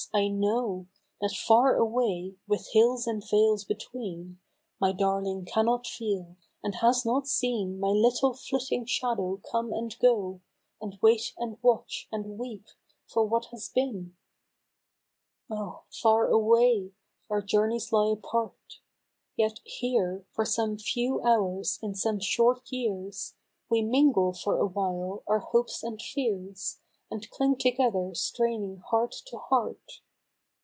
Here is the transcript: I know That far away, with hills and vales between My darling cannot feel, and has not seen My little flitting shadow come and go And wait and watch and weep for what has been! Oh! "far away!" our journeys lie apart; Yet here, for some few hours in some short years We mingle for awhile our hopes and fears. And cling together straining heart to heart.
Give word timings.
I 0.15 0.27
know 0.29 0.87
That 1.21 1.31
far 1.31 1.75
away, 1.75 2.35
with 2.47 2.67
hills 2.73 3.05
and 3.05 3.23
vales 3.25 3.63
between 3.63 4.39
My 4.79 4.91
darling 4.93 5.45
cannot 5.45 5.85
feel, 5.85 6.35
and 6.63 6.73
has 6.75 7.05
not 7.05 7.27
seen 7.27 7.79
My 7.79 7.89
little 7.89 8.33
flitting 8.33 8.87
shadow 8.87 9.39
come 9.51 9.71
and 9.71 9.95
go 9.99 10.41
And 10.81 10.97
wait 11.03 11.33
and 11.37 11.59
watch 11.61 12.07
and 12.11 12.37
weep 12.39 12.65
for 13.05 13.23
what 13.23 13.45
has 13.51 13.69
been! 13.69 14.17
Oh! 15.51 15.83
"far 15.91 16.27
away!" 16.29 16.91
our 17.29 17.43
journeys 17.43 17.93
lie 17.93 18.11
apart; 18.11 18.79
Yet 19.37 19.59
here, 19.63 20.25
for 20.33 20.45
some 20.45 20.77
few 20.79 21.21
hours 21.21 21.77
in 21.83 21.93
some 21.93 22.19
short 22.19 22.69
years 22.71 23.35
We 23.69 23.81
mingle 23.83 24.33
for 24.33 24.57
awhile 24.57 25.21
our 25.27 25.39
hopes 25.39 25.83
and 25.83 26.01
fears. 26.01 26.79
And 27.13 27.29
cling 27.29 27.57
together 27.57 28.15
straining 28.15 28.77
heart 28.77 29.11
to 29.25 29.37
heart. 29.37 29.99